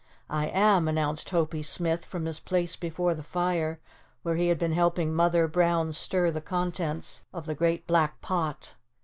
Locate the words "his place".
2.25-2.75